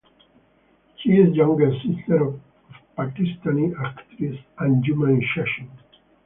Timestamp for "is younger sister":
1.11-2.23